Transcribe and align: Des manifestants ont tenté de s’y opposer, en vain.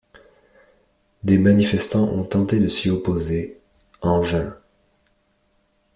Des 1.23 1.37
manifestants 1.37 2.05
ont 2.09 2.23
tenté 2.23 2.59
de 2.59 2.69
s’y 2.69 2.89
opposer, 2.89 3.59
en 4.01 4.19
vain. 4.21 4.57